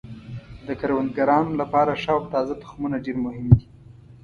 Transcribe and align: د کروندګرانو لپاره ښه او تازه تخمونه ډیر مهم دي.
د 0.67 0.67
کروندګرانو 0.79 1.51
لپاره 1.61 1.91
ښه 2.01 2.11
او 2.17 2.21
تازه 2.33 2.53
تخمونه 2.63 2.97
ډیر 3.05 3.17
مهم 3.25 3.45
دي. 3.57 3.67